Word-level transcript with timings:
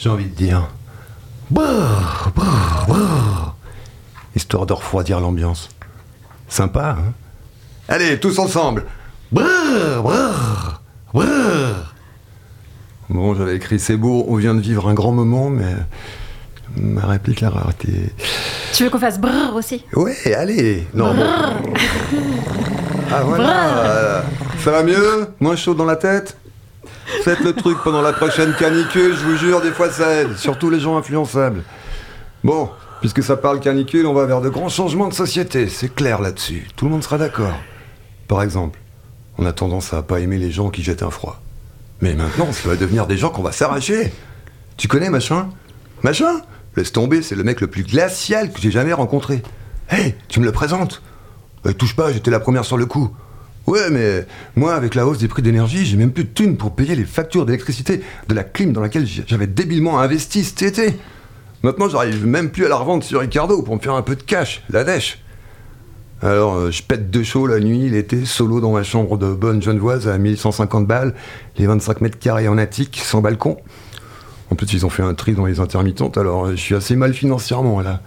j'ai 0.00 0.08
envie 0.08 0.24
de 0.24 0.34
dire. 0.34 0.66
Brrr, 1.50 2.30
brrr, 2.34 2.84
brrr. 2.88 3.54
Histoire 4.34 4.64
de 4.66 4.72
refroidir 4.72 5.20
l'ambiance. 5.20 5.68
Sympa, 6.48 6.96
hein? 6.98 7.12
Allez, 7.88 8.18
tous 8.18 8.38
ensemble 8.38 8.86
Brrr, 9.30 10.02
brrr, 10.02 10.80
brrr. 11.12 11.94
Bon, 13.10 13.34
j'avais 13.34 13.56
écrit 13.56 13.78
c'est 13.78 13.96
beau, 13.96 14.24
on 14.28 14.36
vient 14.36 14.54
de 14.54 14.60
vivre 14.60 14.88
un 14.88 14.94
grand 14.94 15.12
moment, 15.12 15.50
mais 15.50 15.74
ma 16.76 17.06
réplique 17.06 17.42
a 17.42 17.50
raté. 17.50 18.12
Tu 18.72 18.84
veux 18.84 18.90
qu'on 18.90 18.98
fasse 19.00 19.20
brrr 19.20 19.54
aussi? 19.54 19.84
Ouais, 19.94 20.34
allez 20.34 20.86
Non, 20.94 21.12
bon. 21.14 21.26
Ah 23.12 23.22
voilà 23.24 24.22
Ça 24.64 24.70
va 24.70 24.82
mieux? 24.84 25.28
Moins 25.40 25.56
chaud 25.56 25.74
dans 25.74 25.84
la 25.84 25.96
tête? 25.96 26.36
Faites 27.24 27.40
le 27.40 27.52
truc 27.52 27.78
pendant 27.84 28.02
la 28.02 28.12
prochaine 28.12 28.54
canicule, 28.58 29.14
je 29.14 29.24
vous 29.24 29.36
jure, 29.36 29.60
des 29.60 29.72
fois 29.72 29.90
ça 29.90 30.10
aide, 30.14 30.36
surtout 30.36 30.70
les 30.70 30.80
gens 30.80 30.96
influençables. 30.96 31.62
Bon, 32.42 32.70
puisque 33.00 33.22
ça 33.22 33.36
parle 33.36 33.60
canicule, 33.60 34.06
on 34.06 34.14
va 34.14 34.24
vers 34.26 34.40
de 34.40 34.48
grands 34.48 34.68
changements 34.68 35.08
de 35.08 35.14
société, 35.14 35.68
c'est 35.68 35.94
clair 35.94 36.20
là-dessus. 36.20 36.68
Tout 36.76 36.86
le 36.86 36.92
monde 36.92 37.02
sera 37.02 37.18
d'accord. 37.18 37.58
Par 38.28 38.42
exemple, 38.42 38.78
on 39.38 39.44
a 39.44 39.52
tendance 39.52 39.92
à 39.92 40.02
pas 40.02 40.20
aimer 40.20 40.38
les 40.38 40.50
gens 40.50 40.70
qui 40.70 40.82
jettent 40.82 41.02
un 41.02 41.10
froid. 41.10 41.40
Mais 42.00 42.14
maintenant, 42.14 42.50
ça 42.52 42.68
va 42.68 42.76
devenir 42.76 43.06
des 43.06 43.18
gens 43.18 43.28
qu'on 43.30 43.42
va 43.42 43.52
s'arracher. 43.52 44.12
Tu 44.76 44.88
connais 44.88 45.10
machin? 45.10 45.50
Machin? 46.02 46.40
Laisse 46.76 46.92
tomber, 46.92 47.20
c'est 47.20 47.34
le 47.34 47.42
mec 47.44 47.60
le 47.60 47.66
plus 47.66 47.82
glacial 47.82 48.52
que 48.52 48.60
j'ai 48.60 48.70
jamais 48.70 48.92
rencontré. 48.92 49.42
Hé, 49.92 50.14
tu 50.28 50.40
me 50.40 50.44
le 50.46 50.52
présentes? 50.52 51.02
Euh, 51.66 51.72
Touche 51.72 51.96
pas, 51.96 52.12
j'étais 52.12 52.30
la 52.30 52.40
première 52.40 52.64
sur 52.64 52.78
le 52.78 52.86
coup. 52.86 53.14
Ouais, 53.70 53.88
mais 53.88 54.26
moi, 54.56 54.74
avec 54.74 54.96
la 54.96 55.06
hausse 55.06 55.18
des 55.18 55.28
prix 55.28 55.42
d'énergie, 55.42 55.86
j'ai 55.86 55.96
même 55.96 56.10
plus 56.10 56.24
de 56.24 56.30
thunes 56.30 56.56
pour 56.56 56.74
payer 56.74 56.96
les 56.96 57.04
factures 57.04 57.46
d'électricité 57.46 58.00
de 58.26 58.34
la 58.34 58.42
clim 58.42 58.72
dans 58.72 58.80
laquelle 58.80 59.06
j'avais 59.06 59.46
débilement 59.46 60.00
investi 60.00 60.42
cet 60.42 60.62
été. 60.62 60.96
Maintenant, 61.62 61.88
j'arrive 61.88 62.26
même 62.26 62.50
plus 62.50 62.66
à 62.66 62.68
la 62.68 62.74
revendre 62.74 63.04
sur 63.04 63.20
Ricardo 63.20 63.62
pour 63.62 63.76
me 63.76 63.80
faire 63.80 63.94
un 63.94 64.02
peu 64.02 64.16
de 64.16 64.24
cash, 64.24 64.64
la 64.70 64.82
dèche. 64.82 65.20
Alors, 66.20 66.56
euh, 66.56 66.72
je 66.72 66.82
pète 66.82 67.12
de 67.12 67.22
chaud 67.22 67.46
la 67.46 67.60
nuit, 67.60 67.88
l'été, 67.88 68.24
solo 68.24 68.60
dans 68.60 68.72
ma 68.72 68.82
chambre 68.82 69.16
de 69.16 69.32
bonne 69.32 69.62
genevoise 69.62 70.08
à 70.08 70.18
1150 70.18 70.88
balles, 70.88 71.14
les 71.56 71.68
25 71.68 72.00
mètres 72.00 72.18
carrés 72.18 72.48
en 72.48 72.58
attique, 72.58 73.00
sans 73.00 73.20
balcon. 73.20 73.56
En 74.50 74.56
plus, 74.56 74.72
ils 74.72 74.84
ont 74.84 74.90
fait 74.90 75.04
un 75.04 75.14
tri 75.14 75.34
dans 75.34 75.46
les 75.46 75.60
intermittentes, 75.60 76.18
alors 76.18 76.46
euh, 76.46 76.50
je 76.56 76.60
suis 76.60 76.74
assez 76.74 76.96
mal 76.96 77.14
financièrement 77.14 77.80
là. 77.82 78.00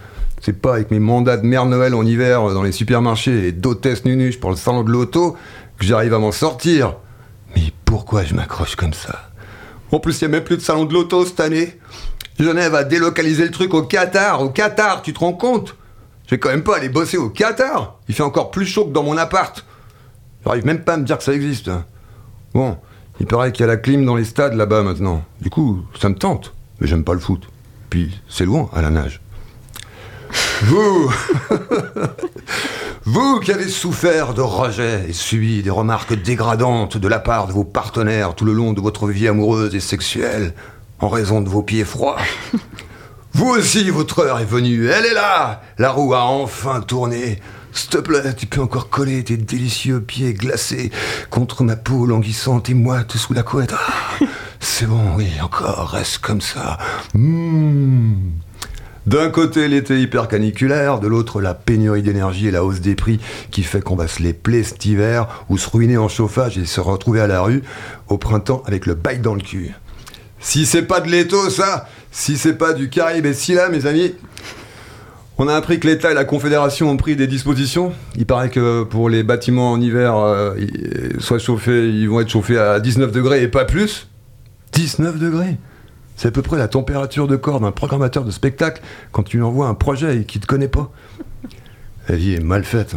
C'est 0.45 0.51
pas 0.51 0.73
avec 0.73 0.91
mes 0.91 0.99
mandats 0.99 1.37
de 1.37 1.45
mère 1.45 1.65
Noël 1.65 1.95
en 1.95 2.05
hiver 2.05 2.49
euh, 2.49 2.53
dans 2.53 2.63
les 2.63 2.73
supermarchés 2.73 3.47
et 3.47 3.51
d'hôtesse 3.53 4.03
nunuche 4.03 4.41
pour 4.41 4.49
le 4.49 4.57
salon 4.57 4.83
de 4.83 4.91
l'auto 4.91 5.37
que 5.79 5.85
j'arrive 5.85 6.13
à 6.13 6.19
m'en 6.19 6.33
sortir. 6.33 6.97
Mais 7.55 7.71
pourquoi 7.85 8.25
je 8.25 8.33
m'accroche 8.33 8.75
comme 8.75 8.91
ça? 8.91 9.31
En 9.93 10.01
plus, 10.01 10.19
il 10.19 10.25
n'y 10.27 10.33
a 10.33 10.37
même 10.37 10.43
plus 10.43 10.57
de 10.57 10.61
salon 10.61 10.83
de 10.83 10.93
l'auto 10.93 11.23
cette 11.23 11.39
année. 11.39 11.79
Genève 12.37 12.75
a 12.75 12.83
délocalisé 12.83 13.45
le 13.45 13.51
truc 13.51 13.73
au 13.73 13.83
Qatar. 13.83 14.41
Au 14.41 14.49
Qatar, 14.49 15.01
tu 15.01 15.13
te 15.13 15.19
rends 15.19 15.31
compte? 15.31 15.77
Je 16.25 16.31
vais 16.31 16.39
quand 16.39 16.49
même 16.49 16.63
pas 16.63 16.75
aller 16.75 16.89
bosser 16.89 17.15
au 17.17 17.29
Qatar. 17.29 17.99
Il 18.09 18.13
fait 18.13 18.23
encore 18.23 18.51
plus 18.51 18.65
chaud 18.65 18.83
que 18.83 18.91
dans 18.91 19.03
mon 19.03 19.15
appart. 19.15 19.65
J'arrive 20.43 20.65
même 20.65 20.83
pas 20.83 20.95
à 20.95 20.97
me 20.97 21.05
dire 21.05 21.19
que 21.19 21.23
ça 21.23 21.33
existe. 21.33 21.71
Bon, 22.53 22.75
il 23.21 23.27
paraît 23.27 23.53
qu'il 23.53 23.61
y 23.61 23.63
a 23.63 23.67
la 23.67 23.77
clim 23.77 24.03
dans 24.03 24.17
les 24.17 24.25
stades 24.25 24.55
là-bas 24.55 24.83
maintenant. 24.83 25.23
Du 25.39 25.49
coup, 25.49 25.85
ça 26.01 26.09
me 26.09 26.15
tente. 26.15 26.53
Mais 26.81 26.87
j'aime 26.87 27.05
pas 27.05 27.13
le 27.13 27.21
foot. 27.21 27.43
Puis, 27.89 28.19
c'est 28.27 28.43
loin 28.43 28.69
à 28.73 28.81
la 28.81 28.89
nage. 28.89 29.21
Vous 30.61 31.11
Vous 33.05 33.39
qui 33.39 33.51
avez 33.51 33.67
souffert 33.67 34.33
de 34.33 34.41
rejets 34.41 35.05
et 35.09 35.13
subi 35.13 35.61
des 35.61 35.69
remarques 35.69 36.13
dégradantes 36.13 36.97
de 36.97 37.07
la 37.07 37.19
part 37.19 37.47
de 37.47 37.53
vos 37.53 37.65
partenaires 37.65 38.33
tout 38.35 38.45
le 38.45 38.53
long 38.53 38.71
de 38.73 38.79
votre 38.79 39.07
vie 39.07 39.27
amoureuse 39.27 39.75
et 39.75 39.81
sexuelle, 39.81 40.53
en 40.99 41.09
raison 41.09 41.41
de 41.41 41.49
vos 41.49 41.63
pieds 41.63 41.83
froids. 41.83 42.17
Vous 43.33 43.49
aussi, 43.49 43.89
votre 43.89 44.19
heure 44.19 44.39
est 44.39 44.45
venue. 44.45 44.87
Elle 44.87 45.05
est 45.05 45.13
là 45.13 45.63
La 45.79 45.89
roue 45.89 46.13
a 46.13 46.21
enfin 46.23 46.81
tourné. 46.81 47.41
S'il 47.73 47.89
te 47.89 47.97
plaît, 47.97 48.35
tu 48.35 48.45
peux 48.45 48.61
encore 48.61 48.89
coller 48.89 49.23
tes 49.23 49.35
délicieux 49.35 49.99
pieds 49.99 50.33
glacés 50.33 50.91
contre 51.31 51.63
ma 51.63 51.75
peau 51.75 52.05
languissante 52.05 52.69
et 52.69 52.75
moite 52.75 53.17
sous 53.17 53.33
la 53.33 53.41
couette. 53.41 53.73
Ah, 53.73 54.25
c'est 54.59 54.85
bon, 54.85 55.15
oui, 55.17 55.27
encore, 55.41 55.89
reste 55.89 56.19
comme 56.19 56.41
ça. 56.41 56.77
Mmh. 57.15 58.02
D'un 59.05 59.29
côté 59.29 59.67
l'été 59.67 59.99
hyper 59.99 60.29
caniculaire, 60.29 60.99
de 60.99 61.07
l'autre 61.07 61.41
la 61.41 61.53
pénurie 61.53 62.01
d'énergie 62.01 62.47
et 62.47 62.51
la 62.51 62.63
hausse 62.63 62.79
des 62.79 62.95
prix 62.95 63.19
qui 63.51 63.63
fait 63.63 63.81
qu'on 63.81 63.97
va 63.97 64.07
se 64.07 64.23
les 64.23 64.31
plaire 64.31 64.65
cet 64.65 64.85
hiver 64.85 65.45
ou 65.49 65.57
se 65.57 65.69
ruiner 65.69 65.97
en 65.97 66.07
chauffage 66.07 66.57
et 66.57 66.65
se 66.65 66.79
retrouver 66.79 67.19
à 67.19 67.27
la 67.27 67.41
rue 67.41 67.63
au 68.07 68.17
printemps 68.17 68.63
avec 68.65 68.85
le 68.85 68.93
bail 68.93 69.19
dans 69.19 69.35
le 69.35 69.41
cul. 69.41 69.73
Si 70.39 70.65
c'est 70.65 70.83
pas 70.83 71.01
de 71.01 71.09
l'étau 71.09 71.49
ça, 71.49 71.89
si 72.11 72.37
c'est 72.37 72.53
pas 72.53 72.71
du 72.71 72.89
Caraïbe 72.89 73.25
et 73.25 73.33
Scylla 73.33 73.67
mes 73.67 73.85
amis, 73.87 74.13
on 75.37 75.49
a 75.49 75.55
appris 75.55 75.79
que 75.81 75.87
l'État 75.87 76.11
et 76.11 76.13
la 76.13 76.25
Confédération 76.25 76.89
ont 76.89 76.97
pris 76.97 77.17
des 77.17 77.27
dispositions. 77.27 77.91
Il 78.15 78.25
paraît 78.25 78.49
que 78.49 78.83
pour 78.83 79.09
les 79.09 79.23
bâtiments 79.23 79.73
en 79.73 79.81
hiver, 79.81 80.15
euh, 80.15 80.55
soit 81.19 81.39
chauffés, 81.39 81.89
ils 81.89 82.07
vont 82.07 82.21
être 82.21 82.29
chauffés 82.29 82.57
à 82.57 82.79
19 82.79 83.11
degrés 83.11 83.41
et 83.43 83.47
pas 83.49 83.65
plus. 83.65 84.07
19 84.73 85.19
degrés 85.19 85.57
c'est 86.15 86.27
à 86.27 86.31
peu 86.31 86.41
près 86.41 86.57
la 86.57 86.67
température 86.67 87.27
de 87.27 87.35
corps 87.35 87.59
d'un 87.59 87.71
programmateur 87.71 88.23
de 88.23 88.31
spectacle 88.31 88.81
quand 89.11 89.23
tu 89.23 89.37
lui 89.37 89.43
envoies 89.43 89.67
un 89.67 89.73
projet 89.73 90.17
et 90.17 90.25
qu'il 90.25 90.41
te 90.41 90.47
connaît 90.47 90.67
pas. 90.67 90.91
La 92.07 92.15
vie 92.15 92.33
est 92.33 92.43
mal 92.43 92.63
faite. 92.63 92.95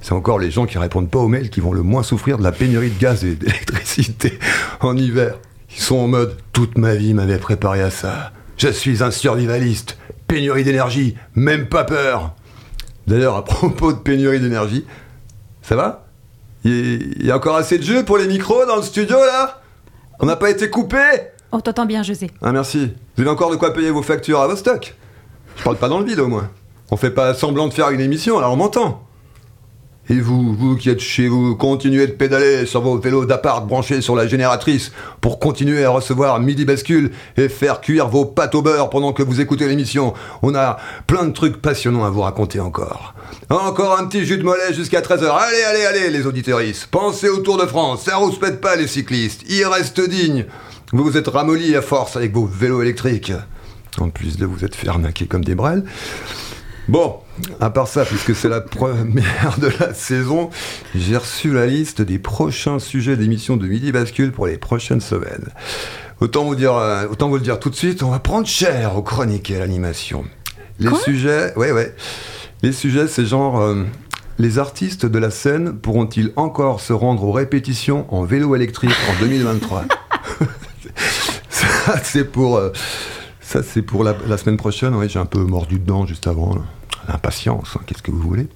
C'est 0.00 0.12
encore 0.12 0.38
les 0.38 0.50
gens 0.50 0.66
qui 0.66 0.78
répondent 0.78 1.10
pas 1.10 1.18
aux 1.18 1.28
mails 1.28 1.50
qui 1.50 1.60
vont 1.60 1.72
le 1.72 1.82
moins 1.82 2.02
souffrir 2.02 2.38
de 2.38 2.42
la 2.42 2.52
pénurie 2.52 2.90
de 2.90 2.98
gaz 2.98 3.24
et 3.24 3.34
d'électricité 3.34 4.38
en 4.80 4.96
hiver. 4.96 5.38
Ils 5.70 5.80
sont 5.82 5.96
en 5.96 6.08
mode 6.08 6.36
toute 6.52 6.78
ma 6.78 6.94
vie 6.94 7.14
m'avait 7.14 7.38
préparé 7.38 7.82
à 7.82 7.90
ça. 7.90 8.32
Je 8.56 8.68
suis 8.68 9.02
un 9.02 9.10
survivaliste. 9.10 9.98
Pénurie 10.26 10.64
d'énergie, 10.64 11.16
même 11.34 11.68
pas 11.68 11.84
peur. 11.84 12.34
D'ailleurs, 13.06 13.36
à 13.36 13.44
propos 13.44 13.92
de 13.92 13.98
pénurie 13.98 14.40
d'énergie, 14.40 14.84
ça 15.62 15.76
va? 15.76 16.06
Il 16.64 17.24
y 17.24 17.30
a 17.30 17.36
encore 17.36 17.56
assez 17.56 17.78
de 17.78 17.82
jeux 17.82 18.04
pour 18.04 18.18
les 18.18 18.26
micros 18.26 18.66
dans 18.66 18.76
le 18.76 18.82
studio 18.82 19.16
là? 19.16 19.62
On 20.18 20.26
n'a 20.26 20.36
pas 20.36 20.50
été 20.50 20.68
coupé? 20.68 20.98
On 21.52 21.60
t'entend 21.60 21.86
bien, 21.86 22.02
José. 22.02 22.30
ah 22.42 22.52
merci. 22.52 22.92
Vous 23.16 23.22
avez 23.22 23.30
encore 23.30 23.50
de 23.50 23.56
quoi 23.56 23.72
payer 23.72 23.90
vos 23.90 24.02
factures 24.02 24.40
à 24.40 24.46
vos 24.46 24.56
stocks 24.56 24.94
Je 25.56 25.62
parle 25.62 25.76
pas 25.76 25.88
dans 25.88 25.98
le 25.98 26.04
vide 26.04 26.20
au 26.20 26.28
moins. 26.28 26.50
On 26.90 26.96
fait 26.96 27.10
pas 27.10 27.34
semblant 27.34 27.68
de 27.68 27.74
faire 27.74 27.90
une 27.90 28.00
émission, 28.00 28.38
alors 28.38 28.52
on 28.52 28.56
m'entend. 28.56 29.02
Et 30.10 30.20
vous, 30.20 30.54
vous 30.54 30.76
qui 30.76 30.88
êtes 30.88 31.00
chez 31.00 31.28
vous, 31.28 31.54
continuez 31.54 32.06
de 32.06 32.12
pédaler 32.12 32.64
sur 32.64 32.80
vos 32.80 32.96
vélos 32.98 33.26
d'appart 33.26 33.66
branchés 33.66 34.00
sur 34.00 34.16
la 34.16 34.26
génératrice 34.26 34.90
pour 35.20 35.38
continuer 35.38 35.84
à 35.84 35.90
recevoir 35.90 36.40
midi 36.40 36.64
bascule 36.64 37.10
et 37.36 37.50
faire 37.50 37.82
cuire 37.82 38.08
vos 38.08 38.24
pâtes 38.24 38.54
au 38.54 38.62
beurre 38.62 38.88
pendant 38.88 39.12
que 39.12 39.22
vous 39.22 39.42
écoutez 39.42 39.68
l'émission. 39.68 40.14
On 40.40 40.54
a 40.54 40.78
plein 41.06 41.24
de 41.26 41.32
trucs 41.32 41.60
passionnants 41.60 42.04
à 42.04 42.10
vous 42.10 42.22
raconter 42.22 42.58
encore. 42.58 43.12
Encore 43.50 43.98
un 43.98 44.06
petit 44.06 44.24
jus 44.24 44.38
de 44.38 44.44
mollet 44.44 44.72
jusqu'à 44.72 45.02
13h. 45.02 45.28
Allez, 45.30 45.62
allez, 45.64 45.84
allez, 45.84 46.10
les 46.10 46.26
auditeuristes. 46.26 46.86
Pensez 46.86 47.28
au 47.28 47.40
Tour 47.40 47.58
de 47.58 47.66
France. 47.66 48.04
Ça 48.04 48.16
rouspète 48.16 48.62
pas 48.62 48.76
les 48.76 48.86
cyclistes. 48.86 49.42
Ils 49.50 49.66
restent 49.66 50.00
dignes. 50.00 50.46
Vous 50.92 51.04
vous 51.04 51.18
êtes 51.18 51.28
ramollis 51.28 51.76
à 51.76 51.82
force 51.82 52.16
avec 52.16 52.32
vos 52.32 52.46
vélos 52.46 52.80
électriques. 52.80 53.32
En 53.98 54.08
plus 54.08 54.38
de 54.38 54.46
vous 54.46 54.64
être 54.64 54.74
fait 54.74 54.88
arnaquer 54.88 55.26
comme 55.26 55.44
des 55.44 55.54
brels. 55.54 55.84
Bon, 56.88 57.16
à 57.60 57.68
part 57.68 57.88
ça, 57.88 58.06
puisque 58.06 58.34
c'est 58.34 58.48
la 58.48 58.62
première 58.62 59.58
de 59.60 59.70
la 59.80 59.92
saison, 59.92 60.48
j'ai 60.94 61.18
reçu 61.18 61.52
la 61.52 61.66
liste 61.66 62.00
des 62.00 62.18
prochains 62.18 62.78
sujets 62.78 63.18
d'émission 63.18 63.58
de 63.58 63.66
Midi 63.66 63.92
Bascule 63.92 64.32
pour 64.32 64.46
les 64.46 64.56
prochaines 64.56 65.02
semaines. 65.02 65.50
Autant 66.20 66.44
vous 66.44 66.54
dire, 66.54 66.74
euh, 66.74 67.06
autant 67.10 67.28
vous 67.28 67.36
le 67.36 67.42
dire 67.42 67.60
tout 67.60 67.68
de 67.68 67.74
suite, 67.74 68.02
on 68.02 68.10
va 68.10 68.18
prendre 68.18 68.46
cher 68.46 68.96
aux 68.96 69.02
chroniques 69.02 69.50
et 69.50 69.56
à 69.56 69.58
l'animation. 69.58 70.24
Les 70.78 70.94
sujets, 70.94 71.52
ouais, 71.56 71.70
ouais. 71.70 71.94
Les 72.62 72.72
sujets, 72.72 73.08
c'est 73.08 73.26
genre, 73.26 73.60
euh, 73.60 73.84
les 74.38 74.58
artistes 74.58 75.04
de 75.04 75.18
la 75.18 75.30
scène 75.30 75.74
pourront-ils 75.78 76.32
encore 76.36 76.80
se 76.80 76.94
rendre 76.94 77.24
aux 77.24 77.32
répétitions 77.32 78.06
en 78.08 78.24
vélo 78.24 78.56
électrique 78.56 78.96
en 79.10 79.20
2023 79.20 79.84
Ça, 81.88 81.98
c'est 82.02 82.24
pour, 82.24 82.56
euh, 82.58 82.70
ça, 83.40 83.62
c'est 83.62 83.82
pour 83.82 84.04
la, 84.04 84.14
la 84.26 84.36
semaine 84.36 84.58
prochaine. 84.58 84.94
Ouais, 84.94 85.08
j'ai 85.08 85.18
un 85.18 85.24
peu 85.26 85.40
mordu 85.40 85.78
dedans 85.78 86.06
juste 86.06 86.26
avant. 86.26 86.54
là. 86.54 86.62
L'impatience, 87.08 87.76
hein, 87.76 87.80
qu'est-ce 87.86 88.02
que 88.02 88.10
vous 88.10 88.20
voulez? 88.20 88.46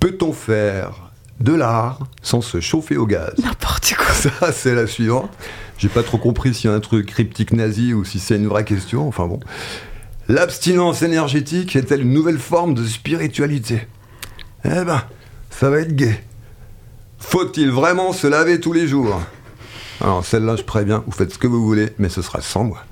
Peut-on 0.00 0.34
faire 0.34 1.10
de 1.40 1.54
l'art 1.54 2.00
sans 2.20 2.42
se 2.42 2.60
chauffer 2.60 2.98
au 2.98 3.06
gaz? 3.06 3.32
N'importe 3.42 3.94
quoi. 3.96 4.06
Ça, 4.12 4.52
c'est 4.52 4.74
la 4.74 4.86
suivante. 4.86 5.30
J'ai 5.78 5.88
pas 5.88 6.02
trop 6.02 6.18
compris 6.18 6.52
s'il 6.52 6.68
y 6.68 6.72
a 6.72 6.76
un 6.76 6.80
truc 6.80 7.06
cryptique 7.06 7.54
nazi 7.54 7.94
ou 7.94 8.04
si 8.04 8.18
c'est 8.18 8.36
une 8.36 8.48
vraie 8.48 8.64
question. 8.64 9.08
Enfin 9.08 9.26
bon. 9.26 9.40
L'abstinence 10.28 11.00
énergétique 11.00 11.74
est-elle 11.74 12.02
une 12.02 12.12
nouvelle 12.12 12.38
forme 12.38 12.74
de 12.74 12.84
spiritualité? 12.84 13.88
Eh 14.66 14.84
ben, 14.84 15.02
ça 15.48 15.70
va 15.70 15.78
être 15.80 15.96
gay. 15.96 16.22
Faut-il 17.18 17.70
vraiment 17.70 18.12
se 18.12 18.26
laver 18.26 18.60
tous 18.60 18.74
les 18.74 18.86
jours? 18.86 19.18
Alors 20.00 20.24
celle-là, 20.24 20.56
je 20.56 20.62
préviens, 20.62 21.02
vous 21.06 21.12
faites 21.12 21.32
ce 21.32 21.38
que 21.38 21.46
vous 21.46 21.62
voulez, 21.62 21.90
mais 21.98 22.08
ce 22.08 22.22
sera 22.22 22.40
sans 22.40 22.64
moi. 22.64 22.82